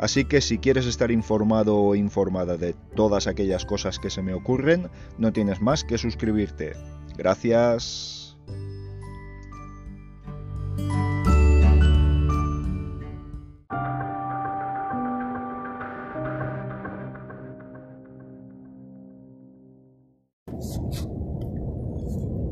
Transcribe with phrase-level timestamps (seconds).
[0.00, 4.34] Así que si quieres estar informado o informada de todas aquellas cosas que se me
[4.34, 4.88] ocurren,
[5.18, 6.72] no tienes más que suscribirte.
[7.16, 8.36] Gracias.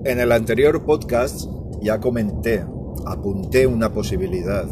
[0.04, 1.48] En el anterior podcast
[1.80, 2.64] ya comenté,
[3.06, 4.66] apunté una posibilidad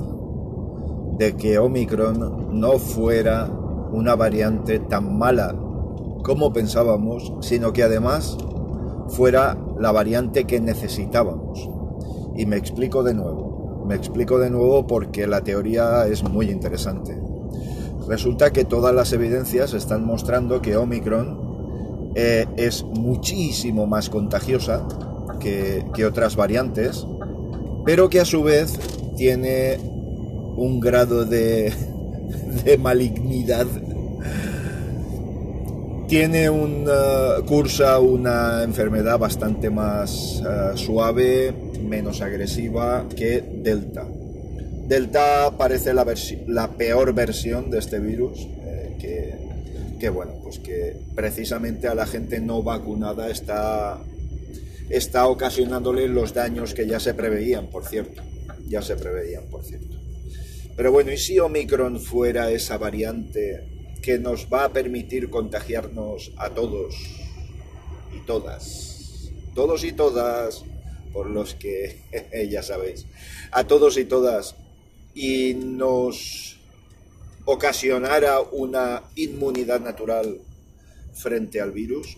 [1.20, 3.47] de que Omicron no fuera
[3.92, 5.55] una variante tan mala
[6.24, 8.38] como pensábamos, sino que además
[9.09, 11.69] fuera la variante que necesitábamos.
[12.37, 13.85] Y me explico de nuevo.
[13.87, 17.21] Me explico de nuevo porque la teoría es muy interesante.
[18.09, 24.88] Resulta que todas las evidencias están mostrando que Omicron eh, es muchísimo más contagiosa
[25.38, 27.07] que, que otras variantes,
[27.84, 28.79] pero que a su vez
[29.18, 29.99] tiene
[30.61, 31.73] un grado de,
[32.79, 33.66] malignidad.
[36.07, 44.07] Tiene una cursa una enfermedad bastante más uh, suave, menos agresiva que Delta.
[44.87, 46.05] Delta parece la,
[46.49, 52.07] la peor versión de este virus, eh, que, que, bueno, pues que precisamente a la
[52.07, 53.99] gente no vacunada está,
[54.91, 58.21] está ocasionándole los daños que ya se preveían, por cierto.
[58.69, 59.99] Ya se preveían, por cierto.
[60.81, 63.69] Pero bueno, ¿y si Omicron fuera esa variante
[64.00, 66.95] que nos va a permitir contagiarnos a todos
[68.17, 69.31] y todas?
[69.55, 70.65] Todos y todas,
[71.12, 72.01] por los que
[72.51, 73.05] ya sabéis,
[73.51, 74.56] a todos y todas,
[75.15, 76.59] y nos
[77.45, 80.41] ocasionara una inmunidad natural
[81.13, 82.17] frente al virus.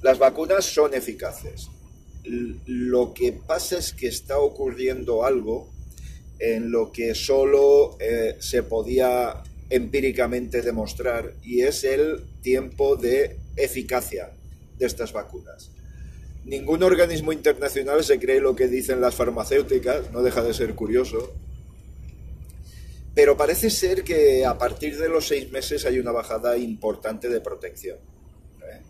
[0.00, 1.68] Las vacunas son eficaces.
[2.24, 5.75] Lo que pasa es que está ocurriendo algo
[6.38, 14.30] en lo que solo eh, se podía empíricamente demostrar y es el tiempo de eficacia
[14.78, 15.70] de estas vacunas.
[16.44, 21.32] Ningún organismo internacional se cree lo que dicen las farmacéuticas, no deja de ser curioso,
[23.14, 27.40] pero parece ser que a partir de los seis meses hay una bajada importante de
[27.40, 27.98] protección.
[28.62, 28.80] ¿eh?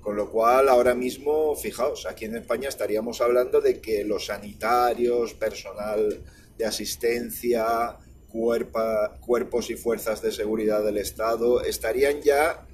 [0.00, 5.34] Con lo cual, ahora mismo, fijaos, aquí en España estaríamos hablando de que los sanitarios,
[5.34, 6.20] personal
[6.58, 7.96] de asistencia,
[8.28, 12.66] cuerpos y fuerzas de seguridad del Estado estarían ya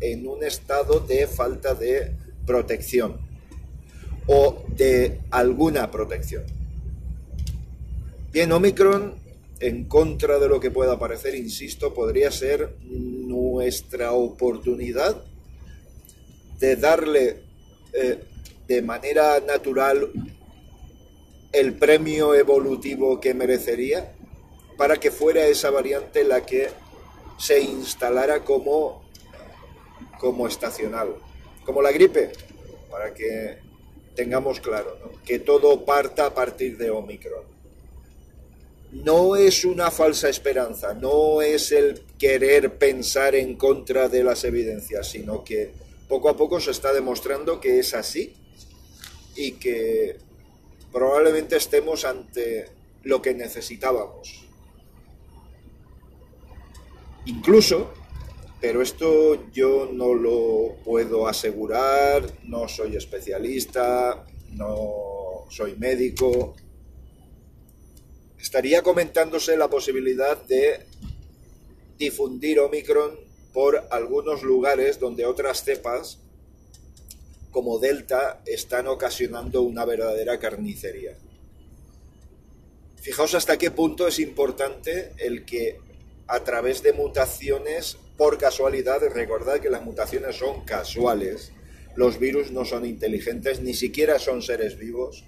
[0.00, 2.12] en un estado de falta de
[2.44, 3.16] protección
[4.26, 6.44] o de alguna protección.
[8.32, 9.14] Bien, Omicron,
[9.60, 15.24] en contra de lo que pueda parecer, insisto, podría ser nuestra oportunidad
[16.58, 17.42] de darle
[17.94, 18.22] eh,
[18.68, 20.10] de manera natural
[21.56, 24.12] el premio evolutivo que merecería
[24.76, 26.68] para que fuera esa variante la que
[27.38, 29.02] se instalara como,
[30.18, 31.16] como estacional,
[31.64, 32.30] como la gripe,
[32.90, 33.56] para que
[34.14, 37.44] tengamos claro que todo parta a partir de Omicron.
[38.92, 45.08] No es una falsa esperanza, no es el querer pensar en contra de las evidencias,
[45.08, 45.72] sino que
[46.06, 48.34] poco a poco se está demostrando que es así
[49.34, 50.25] y que
[50.92, 52.66] probablemente estemos ante
[53.02, 54.46] lo que necesitábamos.
[57.26, 57.92] Incluso,
[58.60, 66.54] pero esto yo no lo puedo asegurar, no soy especialista, no soy médico,
[68.38, 70.86] estaría comentándose la posibilidad de
[71.98, 73.18] difundir Omicron
[73.52, 76.20] por algunos lugares donde otras cepas
[77.56, 81.16] como Delta están ocasionando una verdadera carnicería.
[82.96, 85.80] Fijaos hasta qué punto es importante el que
[86.26, 91.50] a través de mutaciones, por casualidad, recordad que las mutaciones son casuales,
[91.94, 95.24] los virus no son inteligentes, ni siquiera son seres vivos,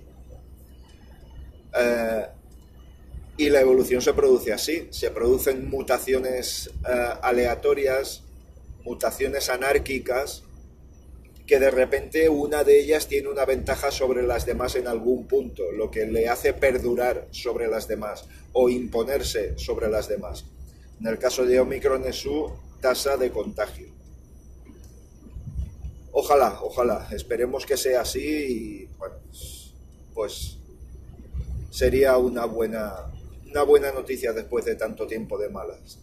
[1.80, 2.26] eh,
[3.38, 8.22] y la evolución se produce así, se producen mutaciones eh, aleatorias,
[8.84, 10.44] mutaciones anárquicas,
[11.48, 15.72] que de repente una de ellas tiene una ventaja sobre las demás en algún punto,
[15.72, 20.44] lo que le hace perdurar sobre las demás o imponerse sobre las demás.
[21.00, 22.52] En el caso de Omicron es su
[22.82, 23.88] tasa de contagio.
[26.12, 29.14] ojalá, ojalá, esperemos que sea así y bueno,
[30.12, 30.58] pues
[31.70, 32.92] sería una buena,
[33.50, 35.98] una buena noticia después de tanto tiempo de malas.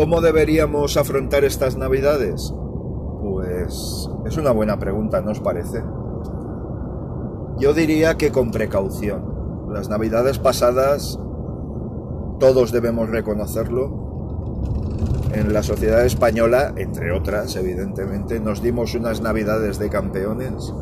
[0.00, 2.54] ¿Cómo deberíamos afrontar estas navidades?
[3.20, 5.84] Pues es una buena pregunta, ¿no os parece?
[7.58, 9.68] Yo diría que con precaución.
[9.70, 11.20] Las navidades pasadas,
[12.38, 19.90] todos debemos reconocerlo, en la sociedad española, entre otras, evidentemente, nos dimos unas navidades de
[19.90, 20.72] campeones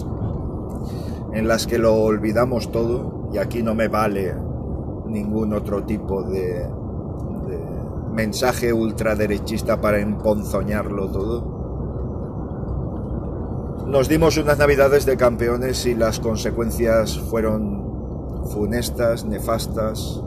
[1.32, 4.32] en las que lo olvidamos todo y aquí no me vale
[5.08, 6.68] ningún otro tipo de,
[8.18, 11.56] mensaje ultraderechista para emponzoñarlo todo.
[13.86, 20.20] Nos dimos unas navidades de campeones y las consecuencias fueron funestas, nefastas.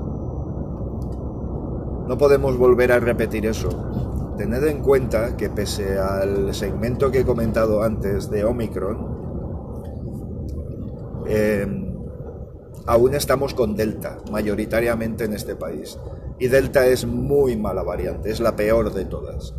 [2.08, 3.68] No podemos volver a repetir eso.
[4.38, 9.20] Tened en cuenta que pese al segmento que he comentado antes de Omicron,
[11.28, 11.68] eh,
[12.86, 15.98] aún estamos con Delta, mayoritariamente en este país.
[16.40, 19.54] Y Delta es muy mala variante, es la peor de todas.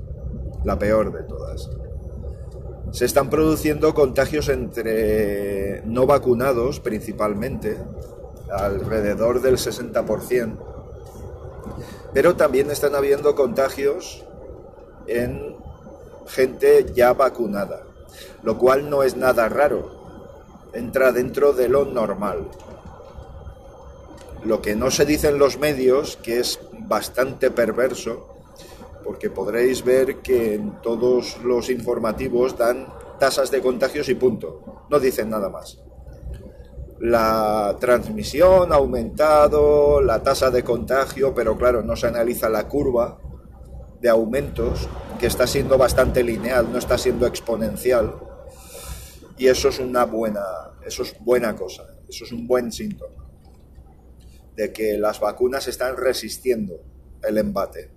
[0.65, 1.71] La peor de todas.
[2.91, 7.79] Se están produciendo contagios entre no vacunados principalmente,
[8.51, 10.57] alrededor del 60%,
[12.13, 14.25] pero también están habiendo contagios
[15.07, 15.57] en
[16.27, 17.83] gente ya vacunada,
[18.43, 20.03] lo cual no es nada raro,
[20.73, 22.49] entra dentro de lo normal.
[24.45, 28.35] Lo que no se dice en los medios, que es bastante perverso,
[29.05, 32.89] porque podréis ver que en todos los informativos dan
[33.21, 34.87] tasas de contagios y punto.
[34.91, 35.79] No dicen nada más.
[36.99, 43.19] La transmisión ha aumentado, la tasa de contagio, pero claro, no se analiza la curva
[44.01, 44.89] de aumentos,
[45.21, 48.17] que está siendo bastante lineal, no está siendo exponencial.
[49.39, 50.43] Y eso es una buena,
[50.85, 53.22] eso es buena cosa, eso es un buen síntoma
[54.57, 56.81] de que las vacunas están resistiendo
[57.23, 57.91] el embate.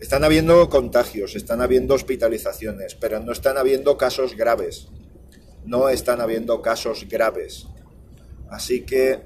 [0.00, 4.88] Están habiendo contagios, están habiendo hospitalizaciones, pero no están habiendo casos graves.
[5.64, 7.68] No están habiendo casos graves.
[8.50, 9.22] Así que,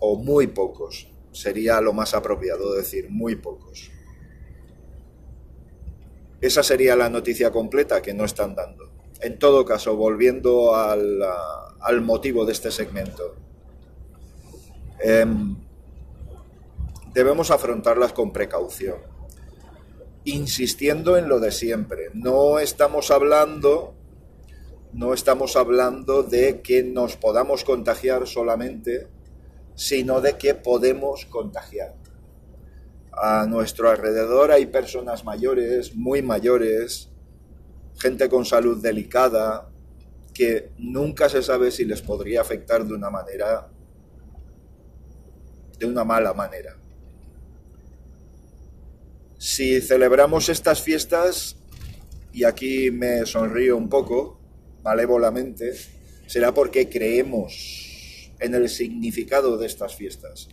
[0.00, 3.90] o muy pocos, sería lo más apropiado decir, muy pocos.
[6.40, 8.92] Esa sería la noticia completa que no están dando.
[9.20, 11.20] En todo caso, volviendo al,
[11.80, 13.34] al motivo de este segmento,
[15.00, 15.56] Em,
[17.12, 18.98] debemos afrontarlas con precaución,
[20.24, 22.10] insistiendo en lo de siempre.
[22.14, 23.94] No estamos hablando,
[24.92, 29.08] no estamos hablando de que nos podamos contagiar solamente,
[29.74, 31.94] sino de que podemos contagiar.
[33.12, 37.10] A nuestro alrededor hay personas mayores, muy mayores,
[37.98, 39.68] gente con salud delicada,
[40.34, 43.68] que nunca se sabe si les podría afectar de una manera
[45.78, 46.76] de una mala manera.
[49.38, 51.56] Si celebramos estas fiestas,
[52.32, 54.38] y aquí me sonrío un poco,
[54.82, 55.74] malévolamente,
[56.26, 60.48] será porque creemos en el significado de estas fiestas.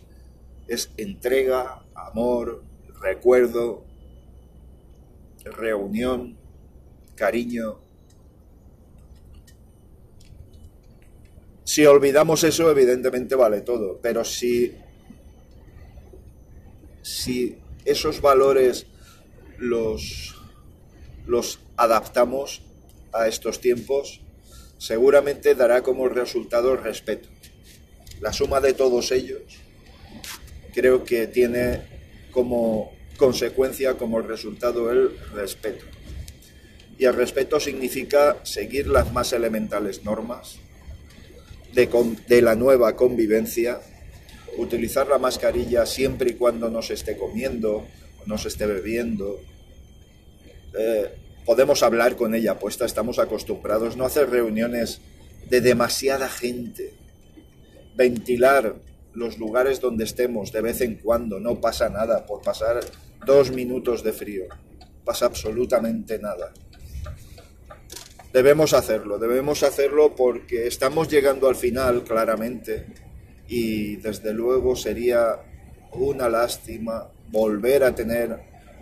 [0.68, 2.62] Es entrega, amor,
[3.00, 3.84] recuerdo,
[5.44, 6.36] reunión,
[7.14, 7.80] cariño.
[11.64, 14.76] Si olvidamos eso, evidentemente vale todo, pero si
[17.06, 18.86] si esos valores
[19.58, 20.34] los,
[21.24, 22.62] los adaptamos
[23.12, 24.20] a estos tiempos,
[24.78, 27.28] seguramente dará como resultado el respeto.
[28.20, 29.60] La suma de todos ellos
[30.74, 31.82] creo que tiene
[32.32, 35.84] como consecuencia, como resultado, el respeto.
[36.98, 40.56] Y el respeto significa seguir las más elementales normas
[41.72, 41.88] de,
[42.26, 43.80] de la nueva convivencia
[44.58, 47.84] utilizar la mascarilla siempre y cuando no se esté comiendo
[48.26, 49.40] no se esté bebiendo.
[50.76, 51.10] Eh,
[51.46, 55.00] podemos hablar con ella puesta, estamos acostumbrados, no hacer reuniones
[55.48, 56.92] de demasiada gente,
[57.94, 58.74] ventilar
[59.14, 62.80] los lugares donde estemos de vez en cuando, no pasa nada por pasar
[63.24, 64.44] dos minutos de frío,
[65.04, 66.52] pasa absolutamente nada.
[68.32, 72.84] Debemos hacerlo, debemos hacerlo porque estamos llegando al final, claramente,
[73.48, 75.36] y desde luego sería
[75.92, 78.38] una lástima volver a tener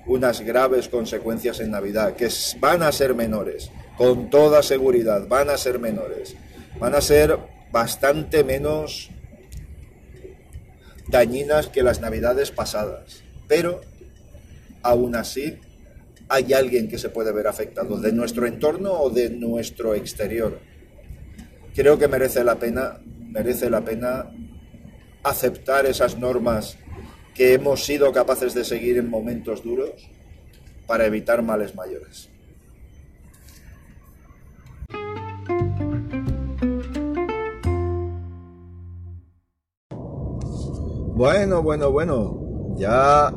[0.06, 2.28] unas graves consecuencias en Navidad, que
[2.61, 6.37] van a ser menores, con toda seguridad, van a ser menores,
[6.78, 7.38] van a ser
[7.73, 9.11] bastante menos
[11.09, 13.23] dañinas que las navidades pasadas.
[13.49, 13.80] Pero,
[14.83, 15.59] aún así,
[16.28, 20.59] hay alguien que se puede ver afectado, de nuestro entorno o de nuestro exterior.
[21.75, 24.30] Creo que merece la pena, merece la pena
[25.25, 26.76] aceptar esas normas
[27.35, 30.09] que hemos sido capaces de seguir en momentos duros
[30.87, 32.28] para evitar males mayores.
[41.16, 43.33] Bueno, bueno, bueno, ya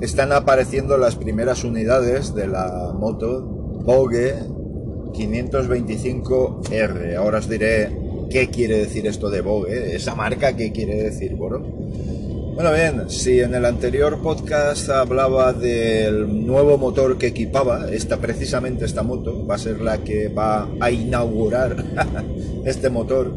[0.00, 4.36] están apareciendo las primeras unidades de la moto Vogue
[5.12, 7.16] 525R.
[7.16, 11.58] Ahora os diré qué quiere decir esto de Vogue, esa marca, qué quiere decir, bueno.
[12.58, 18.84] Bueno, bien, si en el anterior podcast hablaba del nuevo motor que equipaba, esta precisamente
[18.84, 21.84] esta moto va a ser la que va a inaugurar
[22.64, 23.32] este motor.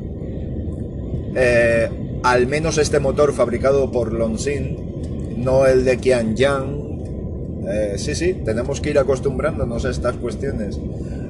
[1.35, 1.87] Eh,
[2.23, 7.61] al menos este motor fabricado por Longsin, no el de Qianyang.
[7.69, 10.79] Eh, sí, sí, tenemos que ir acostumbrándonos a estas cuestiones,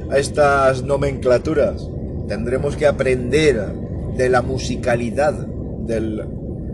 [0.09, 1.89] a estas nomenclaturas.
[2.31, 3.57] Tendremos que aprender
[4.15, 6.15] de la musicalidad del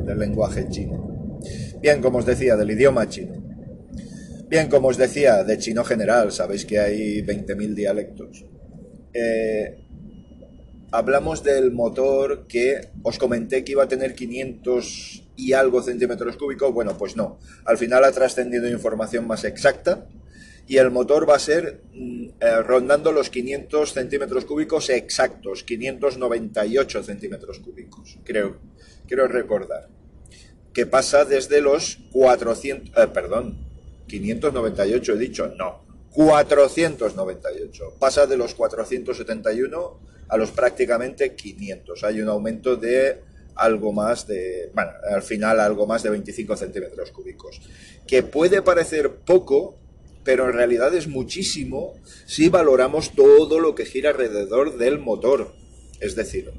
[0.06, 1.40] lenguaje chino.
[1.82, 3.34] Bien, como os decía, del idioma chino.
[4.48, 8.46] Bien, como os decía, de chino general, sabéis que hay 20.000 dialectos.
[9.12, 9.80] Eh,
[10.92, 16.72] hablamos del motor que os comenté que iba a tener 500 y algo centímetros cúbicos.
[16.72, 17.40] Bueno, pues no.
[17.66, 20.08] Al final ha trascendido información más exacta
[20.68, 27.04] y el motor va a ser mm, eh, rondando los 500 centímetros cúbicos exactos, 598
[27.04, 28.58] centímetros cúbicos, creo,
[29.08, 29.90] quiero recordar
[30.78, 33.58] que pasa desde los 400, eh, perdón,
[34.08, 37.96] 598 he dicho, no, 498.
[38.00, 42.04] Pasa de los 471 a los prácticamente 500.
[42.04, 43.22] Hay un aumento de
[43.56, 47.60] algo más de, bueno, al final algo más de 25 centímetros cúbicos.
[48.06, 49.80] Que puede parecer poco,
[50.28, 55.54] pero en realidad es muchísimo si valoramos todo lo que gira alrededor del motor.
[56.02, 56.52] Es decir,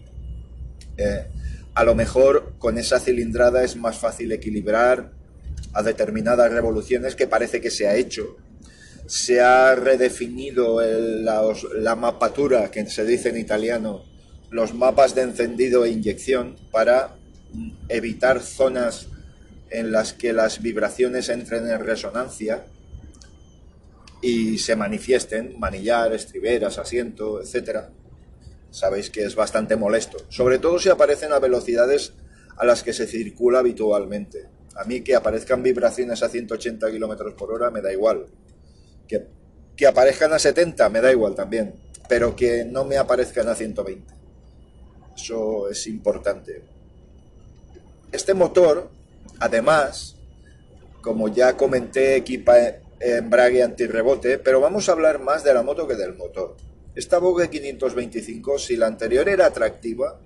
[0.96, 1.26] eh,
[1.75, 5.12] a lo mejor con esa cilindrada es más fácil equilibrar
[5.75, 8.38] a determinadas revoluciones que parece que se ha hecho.
[9.04, 14.02] Se ha redefinido la, mapatura, que se dice en italiano,
[14.48, 17.16] los mapas de encendido e inyección para
[17.90, 19.08] evitar zonas
[19.68, 22.64] en las que las vibraciones entren en resonancia
[24.20, 27.90] y se manifiesten, manillar, estriberas, asiento, etcétera
[28.70, 32.12] sabéis que es bastante molesto, sobre todo si aparecen a velocidades
[32.56, 34.48] a las que se circula habitualmente.
[34.76, 38.26] A mí que aparezcan vibraciones a 180 km por hora me da igual.
[39.06, 39.26] Que,
[39.76, 41.75] que aparezcan a 70 me da igual también,
[42.08, 44.14] pero que no me aparezcan a 120.
[45.16, 46.62] Eso es importante.
[48.12, 48.90] Este motor,
[49.40, 50.16] además,
[51.00, 52.54] como ya comenté, equipa
[53.00, 56.57] embrague antirrebote, pero vamos a hablar más de la moto que del motor.
[56.95, 60.19] Esta Vogue 525, si la anterior era atractiva,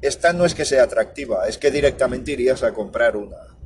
[0.00, 3.56] esta no es que sea atractiva, es que directamente irías a comprar una.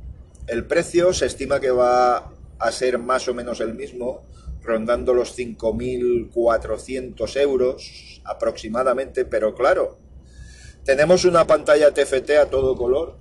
[0.47, 4.25] El precio se estima que va a ser más o menos el mismo,
[4.63, 9.99] rondando los 5.400 euros aproximadamente, pero claro,
[10.83, 13.17] tenemos una pantalla TFT a todo color,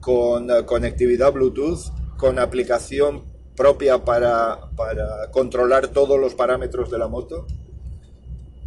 [0.00, 7.08] con eh, conectividad Bluetooth, con aplicación propia para, para controlar todos los parámetros de la
[7.08, 7.46] moto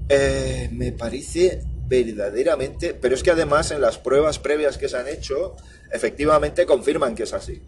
[0.10, 5.08] eh, me parece verdaderamente, pero es que además en las pruebas previas que se han
[5.08, 5.56] hecho,
[5.92, 7.62] efectivamente confirman que es así,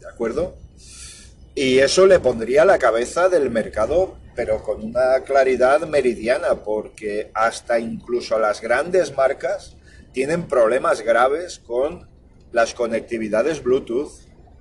[0.00, 0.56] ¿de acuerdo?
[1.54, 7.78] Y eso le pondría la cabeza del mercado, pero con una claridad meridiana, porque hasta
[7.78, 9.76] incluso las grandes marcas
[10.12, 12.08] tienen problemas graves con
[12.52, 14.12] las conectividades Bluetooth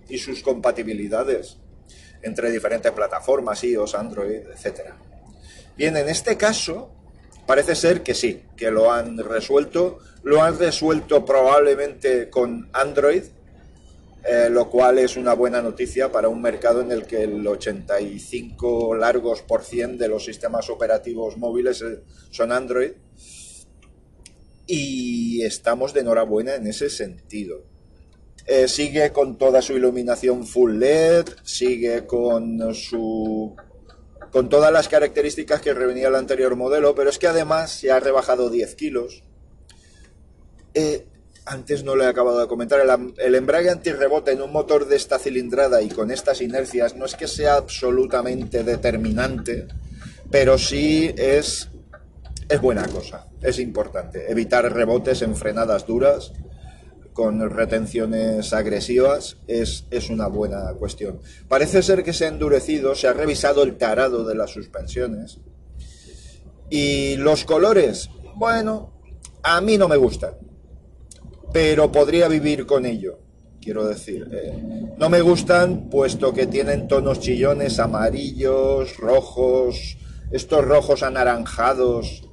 [0.08, 1.58] y sus compatibilidades
[2.24, 4.94] entre diferentes plataformas, iOS, Android, etc.
[5.76, 6.92] Bien, en este caso,
[7.46, 10.00] Parece ser que sí, que lo han resuelto.
[10.24, 13.24] Lo han resuelto probablemente con Android,
[14.24, 18.96] eh, lo cual es una buena noticia para un mercado en el que el 85
[18.96, 22.00] largos por cien de los sistemas operativos móviles eh,
[22.30, 22.94] son Android.
[24.66, 27.66] Y estamos de enhorabuena en ese sentido.
[28.46, 33.56] Eh, sigue con toda su iluminación full LED, sigue con su
[34.32, 38.00] con todas las características que revenía el anterior modelo, pero es que además se ha
[38.00, 39.24] rebajado 10 kilos.
[40.74, 41.06] Eh,
[41.46, 44.96] antes no le he acabado de comentar, el, el, embrague antirrebote en un motor de
[44.96, 49.68] esta cilindrada y con estas inercias no es que sea absolutamente determinante,
[50.32, 51.70] pero sí es,
[52.50, 54.32] es buena cosa, es importante.
[54.32, 56.34] Evitar rebotes en frenadas duras
[57.14, 61.20] con retenciones agresivas es, es, una buena cuestión.
[61.48, 65.40] Parece ser que se ha endurecido, se ha revisado el tarado de las suspensiones.
[66.70, 68.94] Y los colores, bueno,
[69.44, 70.34] a mí no me gustan,
[71.52, 73.20] pero podría vivir con ello,
[73.62, 74.28] quiero decir.
[74.32, 79.98] Eh, no me gustan puesto que tienen tonos chillones amarillos, rojos,
[80.32, 82.28] estos rojos anaranjados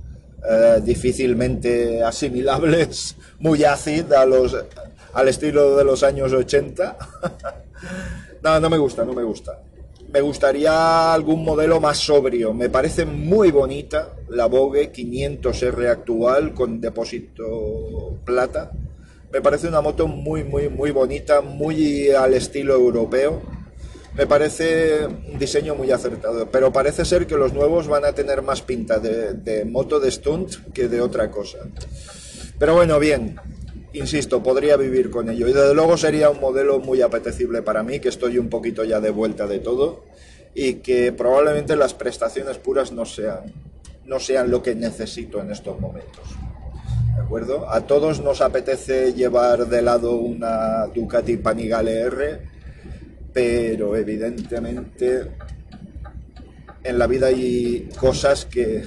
[0.49, 4.57] eh, difícilmente asimilables, muy ácid a los,
[5.13, 6.97] al estilo de los años 80.
[8.43, 9.61] no, no me gusta, no me gusta.
[10.13, 12.53] Me gustaría algún modelo más sobrio.
[12.53, 18.73] Me parece muy bonita la Vogue 500R actual con depósito plata.
[19.33, 23.60] Me parece una moto muy, muy, muy bonita, muy al estilo europeo
[24.15, 28.43] me parece un diseño muy acertado, pero parece ser que los nuevos van a tener
[28.43, 31.59] más pinta de, moto de stunt que de otra cosa.
[32.59, 33.37] Pero bueno, bien,
[33.93, 35.49] insisto, podría vivir con ello.
[35.49, 39.01] Y desde luego sería un modelo muy apetecible para mí, que estoy un poquito ya
[39.01, 40.05] de vuelta de todo
[40.55, 43.53] y que probablemente las prestaciones puras no sean,
[44.05, 46.25] no sean lo que necesito en estos momentos.
[47.15, 47.71] ¿De acuerdo?
[47.71, 52.60] A todos nos apetece llevar de lado una Ducati Panigale R
[53.33, 55.31] pero evidentemente
[56.83, 58.85] en la vida hay cosas que,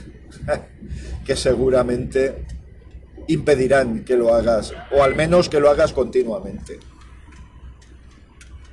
[1.25, 2.45] que seguramente
[3.27, 6.79] impedirán que lo hagas, o al menos que lo hagas continuamente.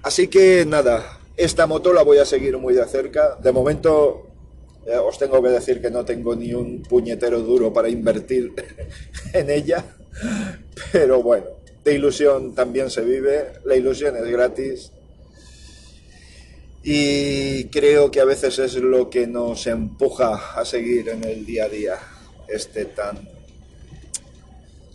[0.02, 3.36] Así que nada, esta moto la voy a seguir muy de cerca.
[3.36, 4.26] De momento
[4.86, 8.52] eh, os tengo que decir que no tengo ni un puñetero duro para invertir
[9.32, 9.84] en ella,
[10.92, 11.46] pero bueno,
[11.84, 14.92] de ilusión también se vive, la ilusión es gratis
[16.82, 21.64] y creo que a veces es lo que nos empuja a seguir en el día
[21.64, 21.94] a día,
[22.48, 23.18] este tan,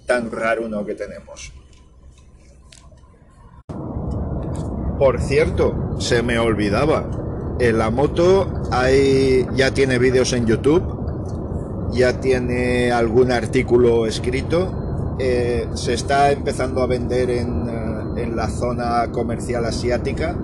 [0.05, 1.51] tan raro uno que tenemos.
[4.97, 7.09] Por cierto, se me olvidaba,
[7.59, 15.93] la moto hay, ya tiene vídeos en YouTube, ya tiene algún artículo escrito, eh, se
[15.93, 20.35] está empezando a vender en, eh, en la zona comercial asiática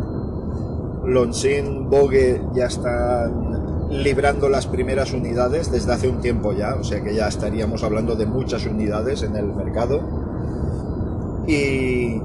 [1.06, 7.04] Longines, Vogue ya están librando las primeras unidades desde hace un tiempo ya, o sea
[7.04, 10.02] que ya estaríamos hablando de muchas unidades en el mercado.
[11.48, 12.22] Y,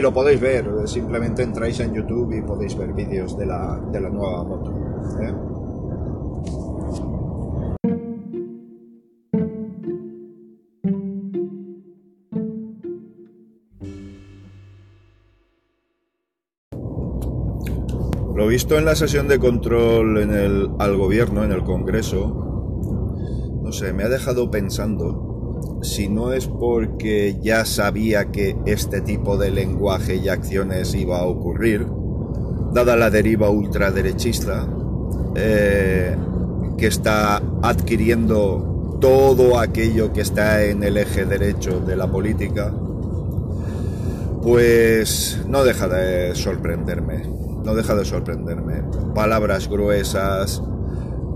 [0.00, 4.72] lo podéis ver, simplemente entráis en YouTube y podéis ver vídeos de la, nueva moto.
[5.20, 5.34] ¿eh?
[18.50, 22.26] Visto en la sesión de control en el, al gobierno, en el Congreso,
[23.62, 29.36] no sé, me ha dejado pensando si no es porque ya sabía que este tipo
[29.36, 31.86] de lenguaje y acciones iba a ocurrir,
[32.72, 34.66] dada la deriva ultraderechista,
[35.36, 36.16] eh,
[36.76, 42.74] que está adquiriendo todo aquello que está en el eje derecho de la política,
[44.42, 48.82] pues no deja de sorprenderme no deja de sorprenderme.
[49.14, 50.62] Palabras gruesas,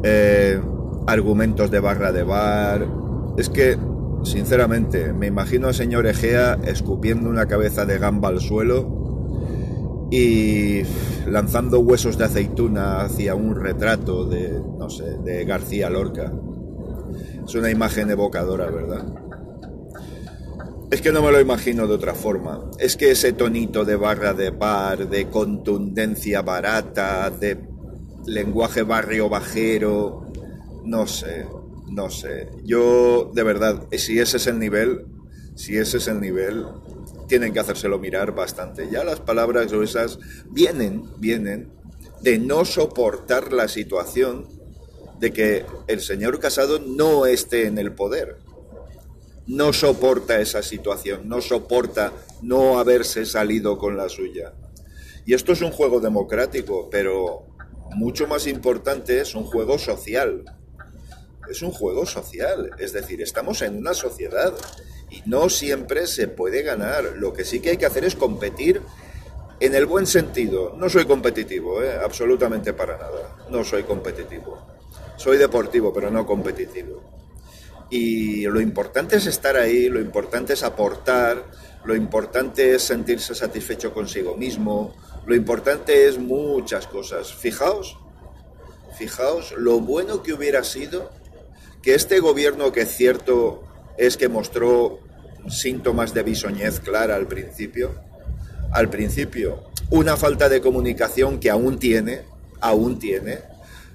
[0.03, 0.61] eh,
[1.07, 2.87] argumentos de barra de bar.
[3.37, 3.79] Es que,
[4.23, 10.83] sinceramente, me imagino al señor Egea escupiendo una cabeza de gamba al suelo y
[11.27, 16.33] lanzando huesos de aceituna hacia un retrato de, no sé, de García Lorca.
[17.47, 19.05] Es una imagen evocadora, ¿verdad?
[20.95, 22.71] Es que no me lo imagino de otra forma.
[22.79, 27.59] Es que ese tonito de barra de bar, de contundencia barata, de
[28.27, 30.31] lenguaje barrio bajero,
[30.85, 31.49] no sé,
[31.89, 32.49] no sé.
[32.63, 35.07] Yo, de verdad, si ese es el nivel,
[35.57, 36.65] si ese es el nivel,
[37.27, 38.89] tienen que hacérselo mirar bastante.
[38.89, 40.21] Ya las palabras gruesas
[40.53, 41.73] vienen, vienen
[42.23, 44.47] de no soportar la situación
[45.19, 48.44] de que el señor Casado no esté en el poder
[49.47, 54.55] no soporta esa situación, no soporta no haberse salido con la suya.
[55.27, 57.47] Y esto es un juego democrático, pero
[57.95, 60.45] mucho más importante es un juego social.
[61.49, 64.55] Es un juego social, es decir, estamos en una sociedad
[65.11, 67.05] y no siempre se puede ganar.
[67.17, 68.81] Lo que sí que hay que hacer es competir
[69.61, 70.75] en el buen sentido.
[70.77, 71.97] No soy competitivo, ¿eh?
[72.03, 73.37] absolutamente para nada.
[73.51, 74.59] No soy competitivo.
[75.17, 77.24] Soy deportivo, pero no competitivo.
[77.95, 81.45] Y lo importante es estar ahí, lo importante es aportar,
[81.85, 87.33] lo importante es sentirse satisfecho consigo mismo, lo importante es muchas cosas.
[87.33, 87.97] Fijaos,
[88.99, 91.13] fijaos lo bueno que hubiera sido
[91.83, 93.63] que este gobierno que es cierto
[93.97, 94.99] es que mostró
[95.49, 97.95] síntomas de bisoñez clara al principio.
[98.73, 102.23] Al principio, una falta de comunicación que aún tiene,
[102.61, 103.39] aún tiene,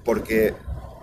[0.04, 0.54] porque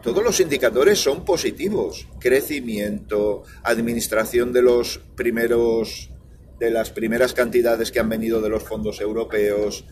[0.08, 2.08] todos los indicadores son positivos.
[2.18, 6.12] Crecimiento, administración de los primeros
[6.58, 9.84] de las primeras cantidades que han venido de los fondos europeos,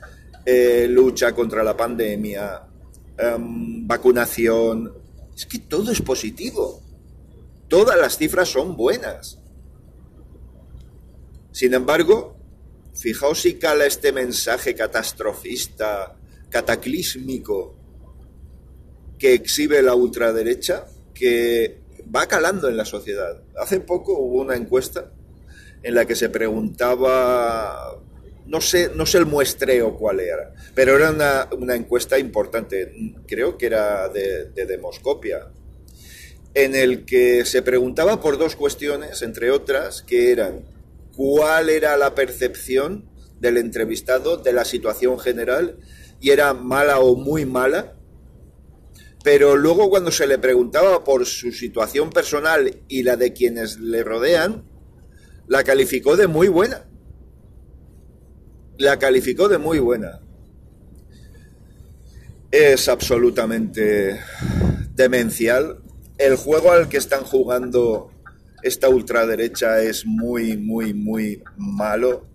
[0.46, 2.62] eh, lucha contra la pandemia,
[3.18, 4.94] em, vacunación.
[5.36, 6.82] Es que todo es positivo.
[7.68, 9.38] Todas las cifras son buenas.
[11.52, 12.38] Sin embargo,
[12.94, 16.16] fijaos si cala este mensaje catastrofista,
[16.50, 17.75] cataclísmico,
[19.34, 21.80] exhibe la ultraderecha, que
[22.14, 23.42] va calando en la sociedad.
[23.58, 25.12] Hace poco hubo una encuesta
[25.82, 28.00] en la que se preguntaba,
[28.46, 32.92] no sé, el muestreo cuál era, pero era una, encuesta importante,
[33.28, 35.52] creo que era de, de Demoscopia,
[36.54, 40.66] en el que se preguntaba por dos cuestiones, entre otras, que eran
[41.16, 43.06] cuál era la percepción
[43.40, 45.78] del entrevistado de la situación general
[46.20, 47.94] y era mala o muy mala,
[49.26, 54.04] pero luego cuando se le preguntaba por su situación personal y la de quienes le
[54.04, 54.64] rodean,
[55.48, 56.86] la calificó de muy buena.
[58.78, 60.20] La calificó de muy buena.
[62.52, 64.20] Es absolutamente
[64.94, 65.80] demencial.
[66.20, 68.12] El juego al que están jugando
[68.62, 72.28] esta ultraderecha es muy, muy, muy malo.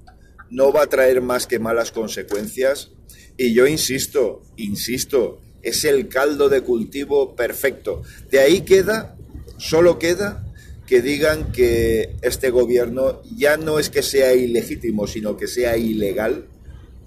[0.51, 2.91] No va a traer más que malas consecuencias.
[3.37, 8.03] Y yo insisto, insisto, es el caldo de cultivo perfecto.
[8.31, 9.17] De ahí queda,
[9.59, 10.45] solo queda
[10.87, 16.47] que digan que este gobierno ya no es que sea ilegítimo, sino que sea ilegal.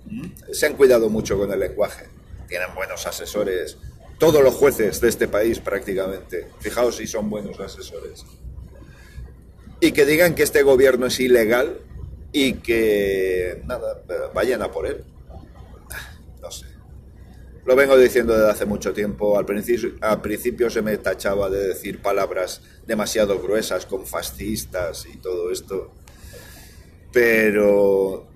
[0.05, 0.27] ¿Mm?
[0.53, 2.05] Se han cuidado mucho con el lenguaje.
[2.47, 3.77] Tienen buenos asesores.
[4.19, 6.47] Todos los jueces de este país prácticamente.
[6.59, 8.23] Fijaos si son buenos asesores.
[9.81, 11.81] Y que digan que este gobierno es ilegal
[12.31, 14.01] y que, nada,
[14.33, 15.03] vayan a por él.
[16.41, 16.72] No sé.
[17.65, 19.37] Lo vengo diciendo desde hace mucho tiempo.
[19.37, 25.93] Al principio, se me tachaba de decir palabras demasiado gruesas con fascistas y todo esto.
[27.13, 28.27] Pero,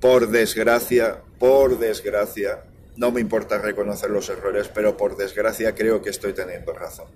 [0.00, 2.64] por desgracia, por desgracia,
[2.96, 7.08] no me importa reconocer los errores, pero por desgracia creo que estoy teniendo razón.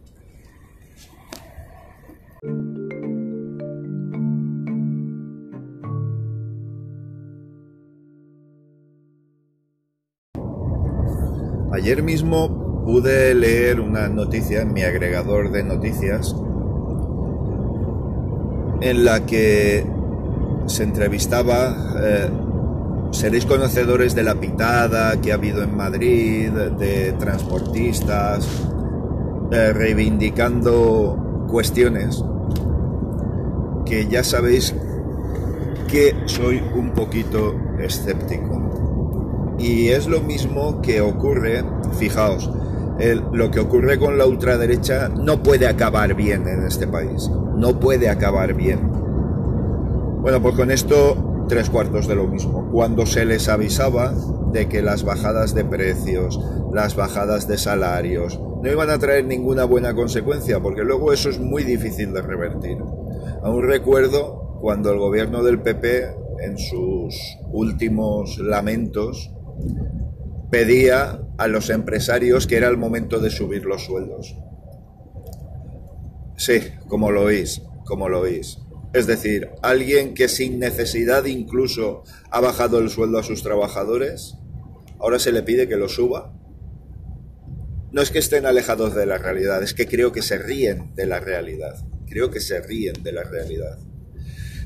[11.73, 16.37] Ayer mismo pude leer una noticia en mi agregador de noticias
[18.83, 19.87] en la que
[20.67, 22.31] se entrevistaba, eh,
[23.11, 28.47] seréis conocedores de la pitada que ha habido en Madrid, de transportistas,
[29.51, 32.23] eh, reivindicando cuestiones
[33.87, 34.75] que ya sabéis
[35.89, 38.82] que soy un poquito escéptico.
[39.63, 41.65] Y es lo mismo que ocurre,
[41.99, 42.51] fijaos,
[43.33, 47.31] lo que ocurre con la ultraderecha no puede acabar bien en este país.
[47.57, 48.91] No puede acabar bien.
[50.21, 52.71] Bueno, pues con esto tres cuartos de lo mismo.
[52.73, 54.13] Cuando se les avisaba
[54.53, 56.41] de que las bajadas de precios,
[56.73, 61.39] las bajadas de salarios, no iban a traer ninguna buena consecuencia, porque luego eso es
[61.39, 62.79] muy difícil de revertir.
[63.43, 66.05] Aún recuerdo cuando el gobierno del PP,
[66.45, 67.15] en sus
[67.51, 69.32] últimos lamentos,
[70.51, 74.37] pedía a los empresarios que era el momento de subir los sueldos.
[76.37, 78.59] Sí, como lo oís, como lo oís.
[78.93, 84.37] Es decir, alguien que sin necesidad incluso ha bajado el sueldo a sus trabajadores,
[84.99, 86.35] ahora se le pide que lo suba.
[87.91, 91.07] No es que estén alejados de la realidad, es que creo que se ríen de
[91.07, 91.77] la realidad.
[92.07, 93.79] Creo que se ríen de la realidad.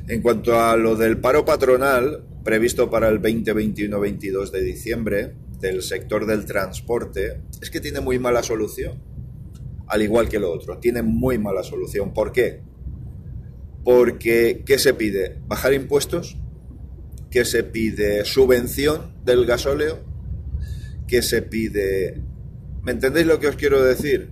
[0.08, 6.26] En cuanto a lo del paro patronal, previsto para el 20-21-22 de diciembre, del sector
[6.26, 9.02] del transporte, es que tiene muy mala solución.
[9.88, 12.14] Al igual que lo otro, tiene muy mala solución.
[12.14, 12.60] ¿Por qué?
[13.84, 15.38] Porque, ¿qué se pide?
[15.48, 16.36] ¿Bajar impuestos?
[17.28, 18.24] ¿Qué se pide?
[18.24, 20.04] ¿Subvención del gasóleo?
[21.08, 22.22] ¿Qué se pide?
[22.82, 24.30] ¿Me entendéis lo que os quiero decir?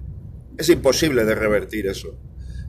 [0.57, 2.17] Es imposible de revertir eso.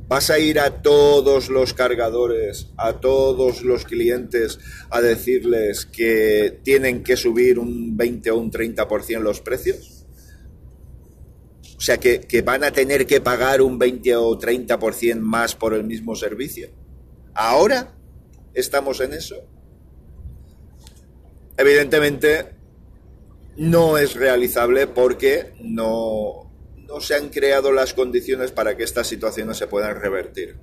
[0.07, 4.59] ¿Vas a ir a todos los cargadores, a todos los clientes,
[4.91, 10.05] a decirles que tienen que subir un 20 o un 30% los precios?
[11.75, 15.73] O sea, que, que, van a tener que pagar un 20 o 30% más por
[15.73, 16.69] el mismo servicio.
[17.33, 17.95] ¿Ahora
[18.53, 19.35] estamos en eso?
[21.57, 22.55] Evidentemente,
[23.57, 26.44] no es realizable porque no,
[26.87, 30.57] no se han creado las condiciones para que estas situaciones se puedan revertir.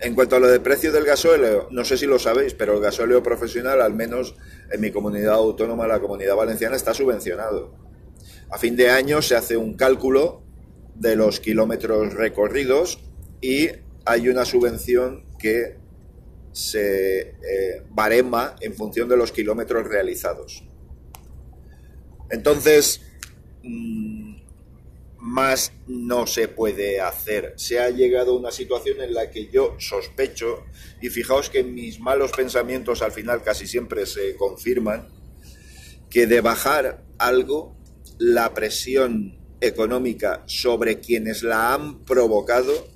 [0.00, 2.80] En cuanto a lo de precio del gasóleo, no sé si lo sabéis, pero el
[2.80, 4.36] gasóleo profesional, al menos
[4.70, 7.74] en mi comunidad autónoma, la comunidad valenciana, está subvencionado.
[8.50, 10.42] A fin de año se hace un cálculo
[10.94, 12.98] de los kilómetros recorridos
[13.40, 13.68] y
[14.04, 15.78] hay una subvención que
[16.52, 20.64] se eh, barema en función de los kilómetros realizados.
[22.30, 23.02] Entonces,
[23.62, 24.15] mm,
[25.26, 27.54] más no se puede hacer.
[27.56, 30.64] Se ha llegado a una situación en la que yo sospecho,
[31.02, 35.08] y fijaos que mis malos pensamientos al final casi siempre se confirman,
[36.08, 37.76] que de bajar algo,
[38.18, 42.88] la presión económica sobre quienes la han provocado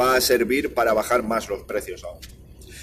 [0.00, 2.20] va a servir para bajar más los precios aún.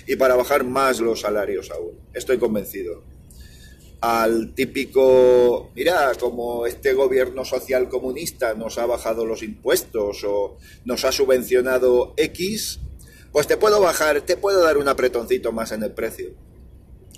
[0.07, 1.97] Y para bajar más los salarios aún.
[2.13, 3.03] Estoy convencido
[4.01, 11.03] al típico, mira, como este gobierno social comunista nos ha bajado los impuestos o nos
[11.03, 12.79] ha subvencionado X,
[13.31, 16.29] pues te puedo bajar, te puedo dar un apretoncito más en el precio.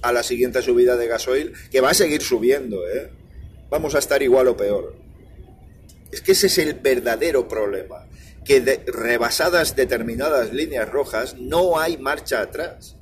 [0.01, 3.11] A la siguiente subida de gasoil, que va a seguir subiendo, ¿eh?
[3.69, 4.95] Vamos a estar igual o peor.
[6.11, 8.07] Es que ese es el verdadero problema,
[8.43, 12.97] que de, rebasadas determinadas líneas rojas no hay marcha atrás.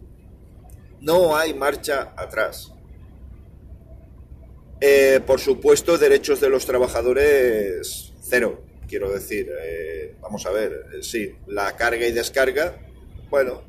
[1.00, 2.74] No hay marcha atrás.
[4.82, 9.50] Eh, por supuesto, derechos de los trabajadores cero, quiero decir.
[9.62, 12.78] Eh, vamos a ver, eh, sí, la carga y descarga,
[13.30, 13.64] bueno,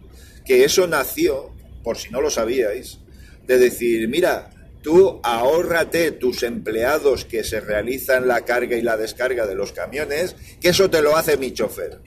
[0.44, 2.98] que eso nació, por si no lo sabíais,
[3.46, 4.50] de decir, mira,
[4.82, 10.36] tú ahórrate tus empleados que se realizan la carga y la descarga de los camiones,
[10.60, 11.98] que eso te lo hace mi chofer.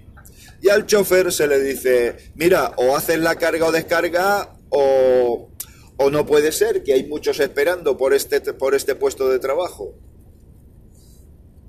[0.61, 5.49] Y al chofer se le dice, mira, o haces la carga o descarga o
[5.97, 9.95] ¿O no puede ser que hay muchos esperando por este, por este puesto de trabajo?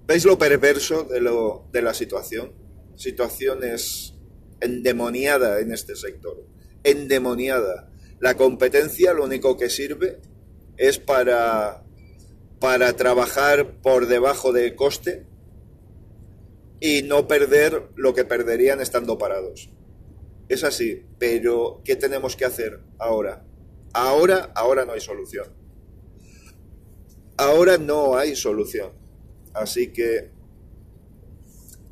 [0.06, 2.52] ¿Veis lo perverso de, lo, de la situación?
[2.96, 4.14] Situación es
[4.60, 6.44] endemoniada en este sector.
[6.82, 7.90] Endemoniada.
[8.20, 10.20] La competencia lo único que sirve
[10.76, 11.84] es para,
[12.60, 15.26] para trabajar por debajo de coste
[16.80, 19.70] y no perder lo que perderían estando parados.
[20.48, 23.44] Es así, pero ¿qué tenemos que hacer ahora?
[23.94, 25.46] Ahora, ahora no hay solución.
[27.36, 28.92] Ahora no hay solución.
[29.54, 30.32] Así que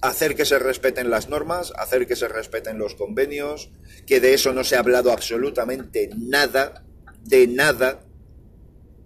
[0.01, 3.71] hacer que se respeten las normas, hacer que se respeten los convenios,
[4.05, 6.85] que de eso no se ha hablado absolutamente nada,
[7.23, 8.05] de nada,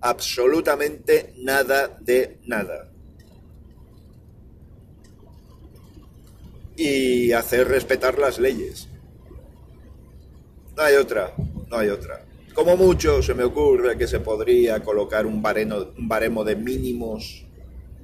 [0.00, 2.90] absolutamente nada de nada.
[6.76, 8.88] Y hacer respetar las leyes.
[10.74, 11.34] No hay otra,
[11.68, 12.25] no hay otra.
[12.56, 17.44] Como mucho se me ocurre que se podría colocar un, baremo de mínimos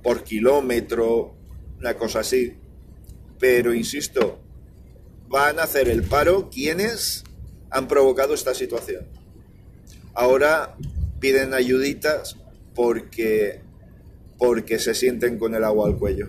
[0.02, 1.34] por kilómetro,
[1.78, 2.58] una cosa así.
[3.38, 4.40] Pero insisto,
[5.26, 7.24] van a hacer el paro quienes
[7.70, 9.06] han provocado esta situación.
[10.12, 10.76] Ahora
[11.18, 12.36] piden ayuditas
[12.74, 13.62] porque
[14.36, 16.28] porque se sienten con el agua al cuello.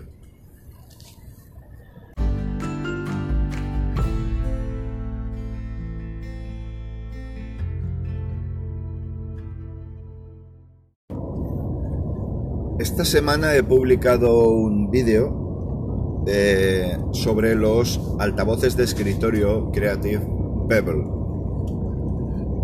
[12.84, 20.20] Esta semana he publicado un vídeo eh, sobre los altavoces de escritorio Creative
[20.68, 21.06] Pebble.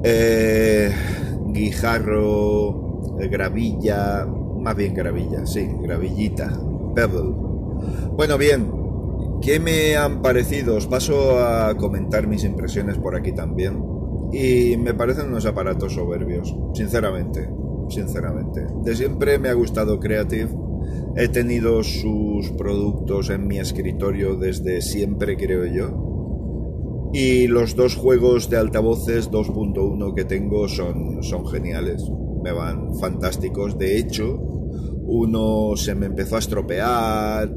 [0.04, 0.92] Eh,
[1.46, 6.52] guijarro, eh, gravilla, más bien gravilla, sí, gravillita,
[6.94, 7.34] Pebble.
[8.12, 8.70] Bueno, bien,
[9.40, 10.76] ¿qué me han parecido?
[10.76, 13.82] Os paso a comentar mis impresiones por aquí también.
[14.34, 17.59] Y me parecen unos aparatos soberbios, sinceramente
[17.90, 18.66] sinceramente.
[18.84, 20.50] De siempre me ha gustado Creative.
[21.16, 27.10] He tenido sus productos en mi escritorio desde siempre, creo yo.
[27.12, 32.04] Y los dos juegos de altavoces 2.1 que tengo son, son geniales.
[32.42, 33.76] Me van fantásticos.
[33.76, 34.38] De hecho,
[35.04, 37.52] uno se me empezó a estropear,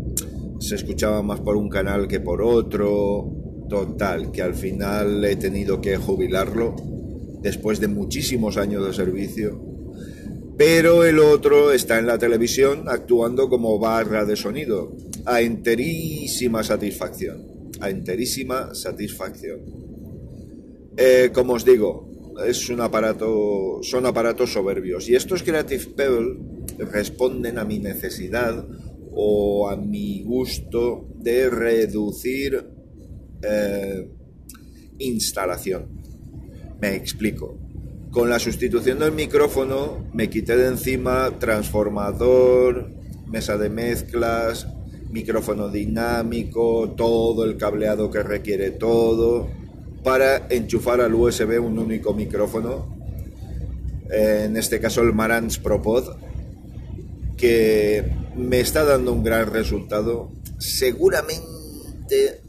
[0.59, 3.39] se escuchaba más por un canal que por otro.
[3.69, 6.75] Total, que al final he tenido que jubilarlo
[7.41, 9.72] después de muchísimos años de servicio
[10.57, 17.71] pero el otro está en la televisión actuando como barra de sonido, a enterísima satisfacción,
[17.79, 19.61] a enterísima satisfacción.
[20.95, 22.09] Eh, como os digo,
[22.45, 26.37] es un aparato, son aparatos soberbios y estos Creative Pebble
[26.77, 28.67] responden a mi necesidad
[29.11, 32.63] o a mi gusto de reducir
[33.41, 34.07] eh,
[34.99, 36.01] instalación.
[36.79, 37.57] Me explico.
[38.13, 42.91] Con la sustitución del micrófono me quité de encima transformador,
[43.25, 44.67] mesa de mezclas,
[45.09, 49.49] micrófono dinámico, todo el cableado que requiere todo.
[50.03, 52.93] para enchufar al USB un único micrófono,
[54.11, 56.17] en este caso el Marantz ProPod,
[57.37, 60.29] que me está dando un gran resultado.
[60.59, 62.41] Seguramente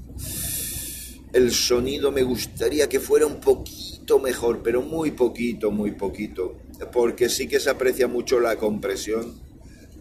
[1.32, 6.56] el sonido me gustaría que fuera un poquito mejor, pero muy poquito, muy poquito,
[6.92, 9.40] porque sí que se aprecia mucho la compresión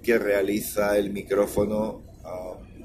[0.02, 2.82] que realiza el micrófono um,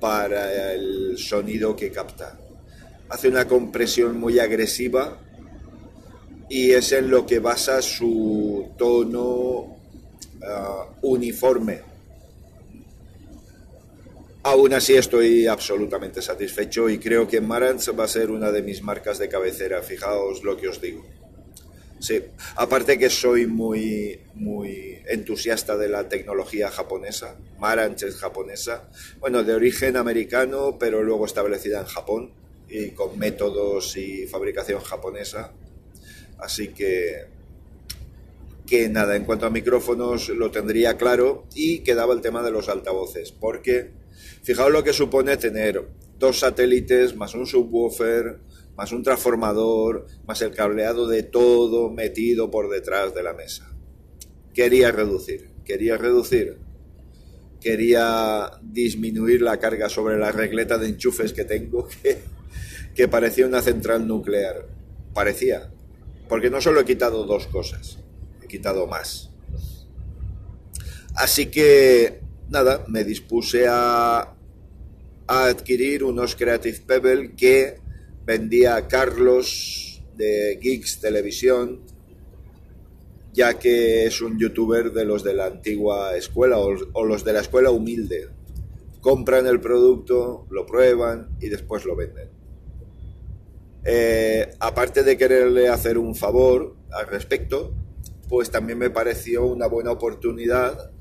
[0.00, 2.38] para el sonido que capta.
[3.08, 5.18] Hace una compresión muy agresiva
[6.48, 9.76] y es en lo que basa su tono uh,
[11.02, 11.91] uniforme
[14.44, 18.82] Aún así estoy absolutamente satisfecho y creo que Marantz va a ser una de mis
[18.82, 21.06] marcas de cabecera, fijaos lo que os digo.
[22.00, 22.20] Sí,
[22.56, 28.88] aparte que soy muy, muy entusiasta de la tecnología japonesa, Marantz es japonesa,
[29.20, 32.32] bueno, de origen americano, pero luego establecida en Japón
[32.68, 35.52] y con métodos y fabricación japonesa.
[36.38, 37.26] Así que,
[38.66, 42.68] que nada, en cuanto a micrófonos lo tendría claro y quedaba el tema de los
[42.68, 44.01] altavoces, porque
[44.42, 48.38] Fijaos lo que supone tener dos satélites, más un subwoofer,
[48.76, 53.70] más un transformador, más el cableado de todo metido por detrás de la mesa.
[54.54, 56.58] Quería reducir, quería reducir,
[57.60, 61.88] quería disminuir la carga sobre la regleta de enchufes que tengo,
[62.94, 64.66] que, parecía una central nuclear.
[65.14, 65.70] Parecía,
[66.28, 67.98] porque no solo he quitado dos cosas,
[68.42, 69.30] he quitado más.
[71.14, 72.21] Así que
[72.52, 74.34] nada, me dispuse a,
[75.26, 77.78] adquirir unos Creative Pebble que
[78.26, 81.80] vendía Carlos de Geeks Televisión,
[83.32, 87.40] ya que es un youtuber de los de la antigua escuela o, los de la
[87.40, 88.28] escuela humilde.
[89.00, 92.28] Compran el producto, lo prueban y después lo venden.
[93.84, 97.72] Eh, aparte de quererle hacer un favor al respecto,
[98.28, 100.91] pues también me pareció una buena oportunidad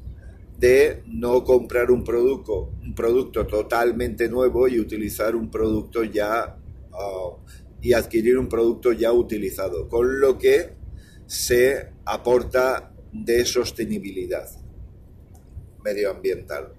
[0.62, 6.56] de no comprar un producto, un producto totalmente nuevo y utilizar un producto ya
[6.94, 7.30] ah,
[7.82, 10.76] y adquirir un producto ya utilizado, con lo que
[11.26, 14.48] se aporta de sostenibilidad
[15.84, 16.74] medioambiental.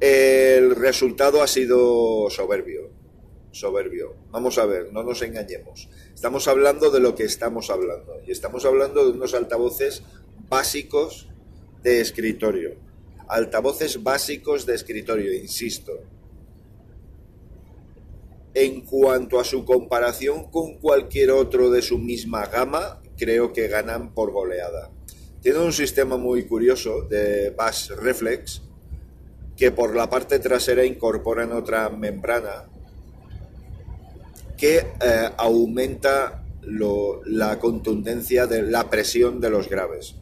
[0.00, 2.90] El resultado ha sido soberbio,
[3.52, 4.16] soberbio.
[4.32, 5.88] Vamos a ver, no nos engañemos.
[6.12, 10.02] Estamos hablando de lo que estamos hablando y estamos hablando de unos altavoces
[10.48, 11.28] básicos
[11.86, 12.74] de escritorio.
[13.28, 15.92] Altavoces básicos de escritorio, insisto.
[18.52, 24.12] En cuanto a su comparación con cualquier otro de su misma gama, creo que ganan
[24.14, 24.90] por goleada.
[25.40, 28.62] Tiene un sistema muy curioso de bass reflex
[29.56, 32.64] que por la parte trasera incorporan otra membrana
[34.56, 36.42] que eh, aumenta
[37.26, 40.16] la contundencia de la presión de los graves.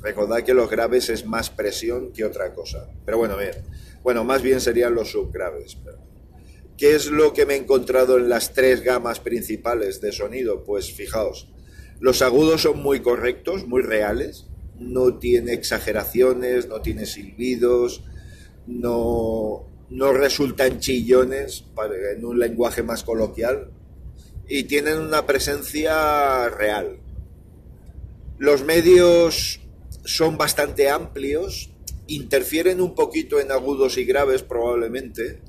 [0.00, 2.88] Recordad que los graves es más presión que otra cosa.
[3.04, 3.52] Pero bueno, bien.
[4.02, 5.76] Bueno, más bien serían los subgraves.
[6.76, 10.62] ¿Qué es lo que me he encontrado en las tres gamas principales de sonido?
[10.64, 11.48] Pues fijaos,
[11.98, 14.46] los agudos son muy correctos, muy reales,
[14.78, 18.04] no tiene exageraciones, no tiene silbidos,
[18.68, 21.64] no, no resultan chillones
[22.14, 23.70] en un lenguaje más coloquial
[24.48, 26.98] y tienen una presencia real.
[28.38, 29.60] Los medios
[30.08, 31.68] son bastante amplios,
[32.06, 35.42] interfieren un poquito en agudos y graves probablemente,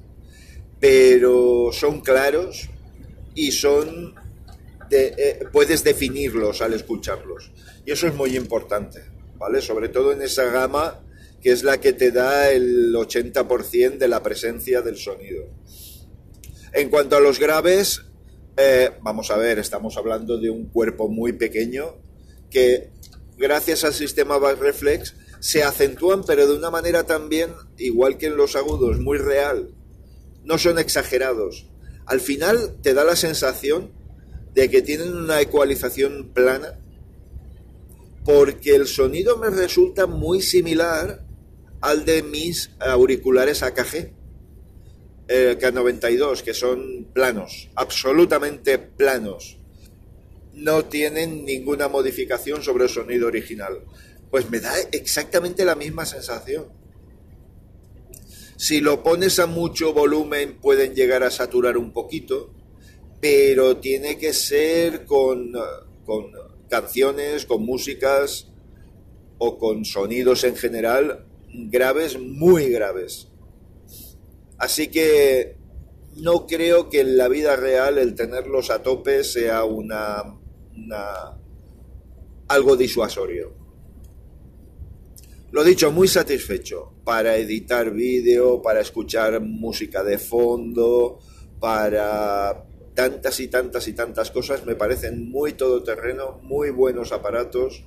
[0.81, 2.69] pero son claros
[3.33, 4.15] y son
[4.91, 7.53] eh, puedes definirlos al escucharlos.
[7.85, 9.01] Y eso es muy importante,
[9.37, 9.61] ¿vale?
[9.61, 11.05] Sobre todo en esa gama
[11.41, 15.45] que es la que te da el 80% de la presencia del sonido.
[16.73, 18.01] En cuanto a los graves,
[18.57, 21.95] eh, vamos a ver, estamos hablando de un cuerpo muy pequeño
[22.49, 22.89] que
[23.39, 28.35] gracias al sistema back reflex, se acentúan, pero de una manera también, igual que en
[28.35, 29.73] los agudos, muy real.
[30.43, 31.65] No son exagerados.
[32.05, 33.91] Al final te da la sensación
[34.53, 36.79] de que tienen una ecualización plana,
[38.25, 41.25] porque el sonido me resulta muy similar
[41.79, 44.11] al de mis auriculares AKG,
[45.29, 49.58] el K92, que son planos, absolutamente planos
[50.59, 53.81] no tienen ninguna modificación sobre el sonido original.
[54.29, 56.67] Pues me da exactamente la misma sensación.
[58.57, 62.53] Si lo pones a mucho volumen pueden llegar a saturar un poquito,
[63.21, 65.53] pero tiene que ser con,
[66.05, 66.31] con
[66.69, 68.47] canciones, con músicas
[69.37, 73.29] o con sonidos en general graves, muy graves.
[74.57, 75.55] Así que
[76.17, 80.38] no creo que en la vida real el tenerlos a tope sea una,
[82.47, 83.53] algo disuasorio.
[85.51, 91.19] Lo dicho, muy satisfecho para editar vídeo, para escuchar música de fondo,
[91.59, 94.65] para tantas y tantas y tantas cosas.
[94.65, 97.83] Me parecen muy todoterreno, muy buenos aparatos.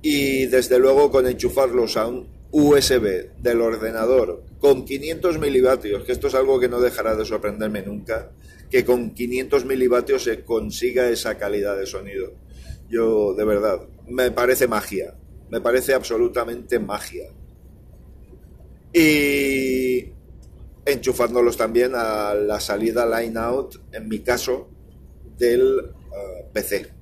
[0.00, 6.28] Y desde luego con enchufarlos a un USB del ordenador con 500 milivatios, que esto
[6.28, 8.30] es algo que no dejará de sorprenderme nunca,
[8.70, 12.34] que con 500 milivatios se consiga esa calidad de sonido.
[12.88, 15.14] Yo, de verdad, me parece magia,
[15.50, 17.28] me parece absolutamente magia.
[18.92, 20.12] Y
[20.84, 24.68] enchufándolos también a la salida line out, en mi caso,
[25.36, 26.93] del eh, PC.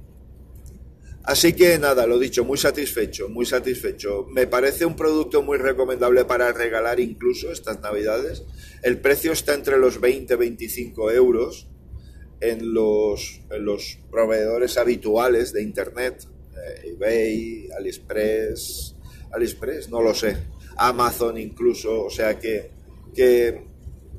[1.24, 4.26] Así que nada, lo dicho, muy satisfecho, muy satisfecho.
[4.30, 8.44] Me parece un producto muy recomendable para regalar incluso estas navidades.
[8.82, 11.68] El precio está entre los 20 y 25 euros
[12.40, 18.96] en los, los proveedores habituales de Internet, eh, eBay, AliExpress,
[19.30, 20.36] AliExpress, no lo sé,
[20.76, 22.72] Amazon incluso, o sea que,
[23.14, 23.62] que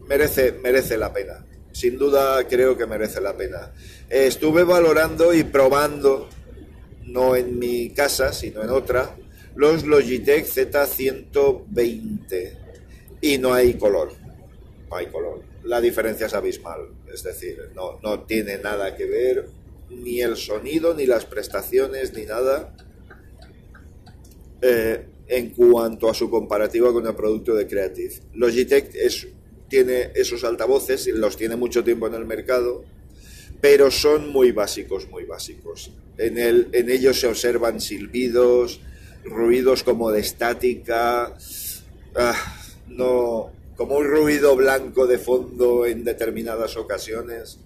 [0.08, 1.46] merece, merece la pena.
[1.74, 3.74] Sin duda creo que merece la pena.
[4.10, 6.30] estuve valorando y probando
[7.06, 9.16] no en mi casa, sino en otra,
[9.56, 12.58] los Logitech Z120
[13.22, 14.12] y no hay color,
[14.90, 15.44] no hay color.
[15.64, 19.48] La diferencia es abismal, es decir, no, no tiene nada que ver
[19.90, 22.76] ni el sonido, ni las prestaciones, ni nada
[24.62, 28.14] eh, en cuanto a su comparativa con el producto de Creative.
[28.34, 29.28] Logitech es,
[29.68, 32.84] tiene esos altavoces, los tiene mucho tiempo en el mercado,
[33.62, 35.92] pero son muy básicos, muy básicos.
[36.18, 38.80] En, el, en ellos se observan silbidos,
[39.24, 41.36] ruidos como de estática,
[42.16, 42.56] ah,
[42.88, 47.60] no, como un ruido blanco de fondo en determinadas ocasiones.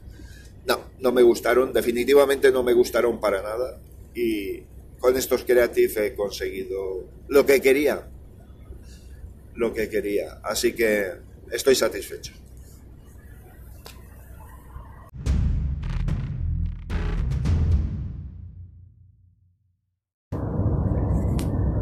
[0.65, 3.79] No, no me gustaron, definitivamente no me gustaron para nada.
[4.13, 4.63] Y
[4.99, 8.07] con estos Creative he conseguido lo que quería.
[9.55, 10.39] Lo que quería.
[10.43, 11.11] Así que
[11.51, 12.33] estoy satisfecho.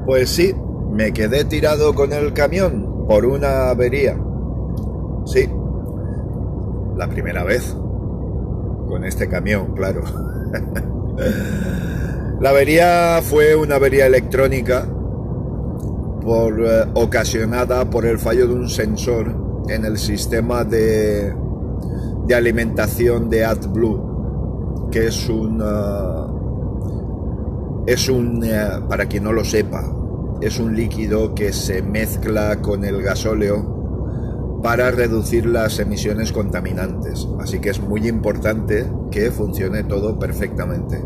[0.06, 0.53] Pues sí,
[0.91, 4.16] me quedé tirado con el camión por una avería.
[5.26, 5.49] Sí,
[6.95, 7.76] la primera vez.
[8.88, 10.03] Con este camión, claro.
[12.39, 14.88] la avería fue una avería electrónica
[16.22, 21.34] por, eh, ocasionada por el fallo de un sensor en el sistema de,
[22.28, 25.64] de alimentación de AdBlue, que es un...
[27.86, 29.84] es un, eh, para quien no lo sepa,
[30.42, 37.28] es un líquido que se mezcla con el gasóleo para reducir las emisiones contaminantes.
[37.40, 41.02] Así que es muy importante que funcione todo perfectamente.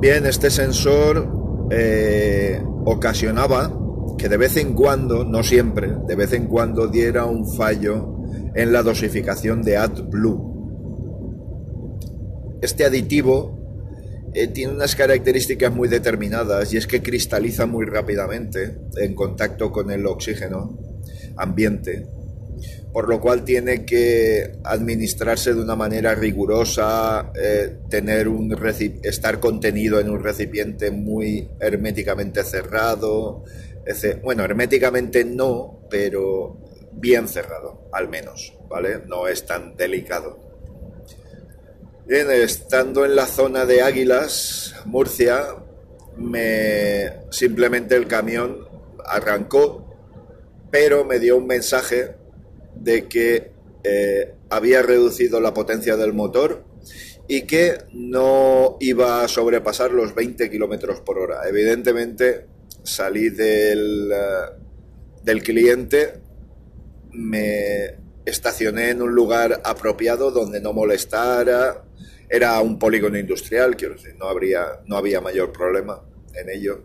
[0.00, 3.72] Bien, este sensor eh, ocasionaba
[4.18, 8.16] que de vez en cuando, no siempre, de vez en cuando diera un fallo
[8.54, 10.50] en la dosificación de AdBlue.
[12.60, 13.61] Este aditivo
[14.34, 19.90] eh, tiene unas características muy determinadas y es que cristaliza muy rápidamente en contacto con
[19.90, 20.78] el oxígeno
[21.36, 22.06] ambiente,
[22.92, 28.56] por lo cual tiene que administrarse de una manera rigurosa, eh, tener un
[29.02, 33.44] estar contenido en un recipiente muy herméticamente cerrado,
[34.22, 36.56] bueno, herméticamente no, pero
[36.92, 39.00] bien cerrado, al menos, ¿vale?
[39.06, 40.51] No es tan delicado.
[42.04, 45.54] Bien, estando en la zona de Águilas, Murcia,
[46.16, 48.66] me simplemente el camión
[49.06, 49.86] arrancó,
[50.72, 52.16] pero me dio un mensaje
[52.74, 53.52] de que
[53.84, 56.64] eh, había reducido la potencia del motor
[57.28, 61.48] y que no iba a sobrepasar los 20 kilómetros por hora.
[61.48, 62.46] Evidentemente,
[62.82, 64.60] salí del, eh,
[65.22, 66.14] del cliente,
[67.12, 71.84] me estacioné en un lugar apropiado donde no molestara,
[72.32, 76.02] era un polígono industrial, quiero decir, no, habría, no había mayor problema
[76.32, 76.82] en ello.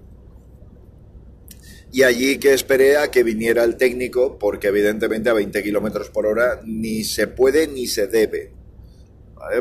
[1.89, 6.25] Y allí que esperé a que viniera el técnico, porque evidentemente a 20 kilómetros por
[6.25, 8.51] hora ni se puede ni se debe,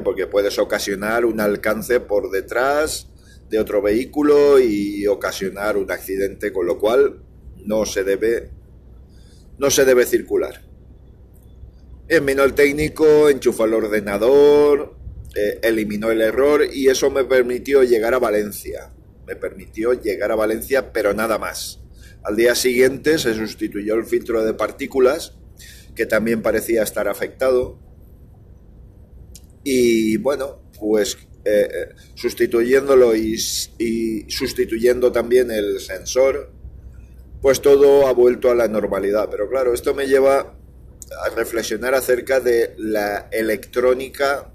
[0.03, 3.07] porque puedes ocasionar un alcance por detrás
[3.49, 7.21] de otro vehículo y ocasionar un accidente, con lo cual
[7.65, 8.51] no se debe,
[9.59, 10.65] no se debe circular.
[12.09, 14.96] Bien, vino el técnico, enchufa el ordenador,
[15.37, 18.91] eh, eliminó el error y eso me permitió llegar a Valencia.
[19.27, 21.81] Me permitió llegar a Valencia, pero nada más.
[22.23, 25.35] Al día siguiente se sustituyó el filtro de partículas
[25.95, 27.79] que también parecía estar afectado.
[29.63, 33.37] Y bueno, pues eh, eh, sustituyéndolo y,
[34.29, 36.51] sustituyendo también el sensor,
[37.43, 39.29] pues todo ha vuelto a la normalidad.
[39.31, 44.53] Pero claro, esto me lleva a reflexionar acerca de la electrónica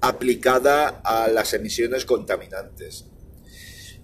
[0.00, 3.06] aplicada a las emisiones contaminantes.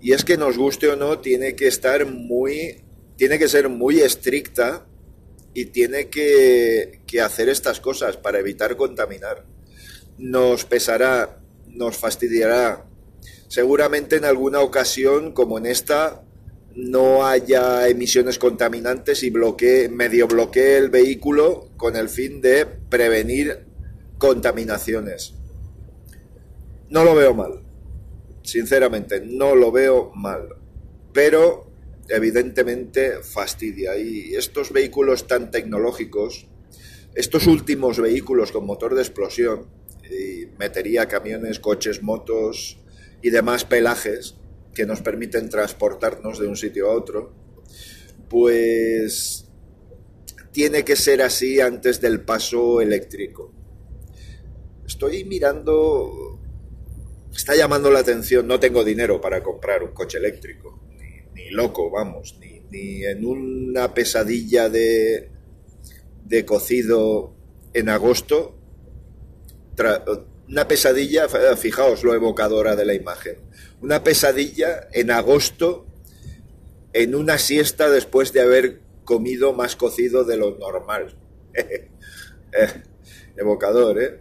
[0.01, 2.83] Y es que nos guste o no, tiene que estar muy,
[3.17, 4.85] tiene que ser muy estricta
[5.55, 9.45] y tiene que, hacer estas cosas para evitar contaminar.
[10.19, 12.87] Nos pesará, nos fastidiará.
[13.49, 16.23] Seguramente en alguna ocasión, como en esta,
[16.75, 23.67] no haya emisiones contaminantes y bloquee, medio bloquee el vehículo con el fin de prevenir
[24.19, 25.35] contaminaciones.
[26.93, 27.63] No lo veo mal.
[28.43, 30.57] Sinceramente, no lo veo mal.
[31.15, 31.71] Pero
[32.11, 33.97] evidentemente fastidia.
[33.97, 36.49] Y estos vehículos tan tecnológicos,
[37.15, 39.69] estos últimos vehículos con motor de explosión,
[40.05, 42.79] y metería camiones, coches, motos
[43.23, 44.37] y demás pelajes
[44.75, 47.33] que nos permiten transportarnos de un sitio a otro,
[48.29, 49.49] pues
[50.53, 53.51] tiene que ser así antes del paso eléctrico.
[54.87, 56.32] Estoy mirando,
[57.35, 60.81] está llamando la atención, no tengo dinero para comprar un coche eléctrico,
[61.35, 65.31] ni, loco, vamos, ni, en una pesadilla de,
[66.25, 67.35] de cocido
[67.75, 68.59] en agosto
[70.49, 73.39] una pesadilla, fijaos lo evocadora de la imagen,
[73.81, 75.87] una pesadilla en agosto
[76.93, 81.17] en una siesta después de haber comido más cocido de lo normal.
[82.55, 82.69] Eh,
[83.39, 84.21] evocador, ¿eh?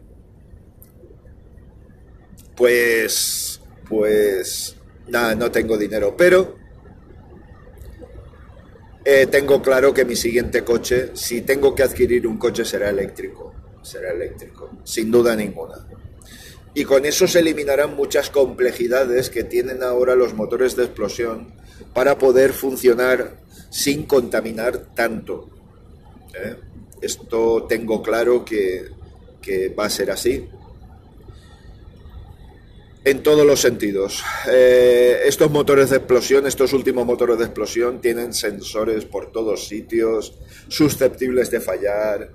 [2.61, 3.59] Pues,
[3.89, 4.75] pues,
[5.07, 6.57] nada, no tengo dinero, pero
[9.03, 13.51] eh, tengo claro que mi siguiente coche, si tengo que adquirir un coche, será eléctrico
[13.81, 15.87] será eléctrico, sin duda ninguna.
[16.75, 21.55] Y con eso se eliminarán muchas complejidades que tienen ahora los motores de explosión
[21.95, 23.39] para poder funcionar
[23.71, 25.49] sin contaminar tanto.
[26.35, 26.57] ¿eh?
[27.01, 28.91] Esto tengo claro que,
[29.77, 30.47] va a ser así
[33.03, 34.23] en todos los sentidos.
[34.49, 40.35] Eh, estos motores de explosión, estos últimos motores de explosión, tienen sensores por todos sitios,
[40.67, 42.31] susceptibles de fallar,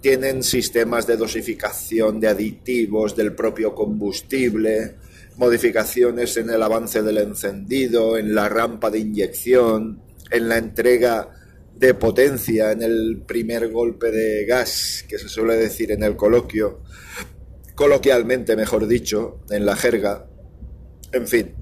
[0.00, 4.96] tienen sistemas de dosificación de aditivos del propio combustible,
[5.36, 11.30] modificaciones en el avance del encendido, en la rampa de inyección, en la entrega
[11.74, 16.80] de potencia, en el primer golpe de gas, que se suele decir en el coloquio,
[17.80, 20.26] coloquialmente mejor dicho, en la jerga,
[21.12, 21.54] en fin,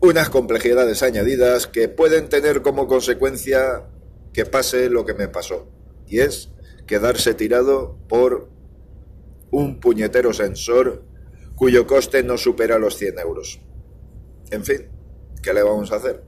[0.00, 3.84] unas complejidades añadidas que pueden tener como consecuencia
[4.32, 5.68] que pase lo que me pasó,
[6.08, 6.50] y es
[6.88, 8.48] quedarse tirado por
[9.52, 11.04] un puñetero sensor
[11.54, 13.60] cuyo coste no supera los 100 euros.
[14.50, 14.88] En fin,
[15.40, 16.24] ¿qué le vamos a hacer?